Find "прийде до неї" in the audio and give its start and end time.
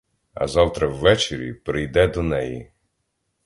1.53-2.71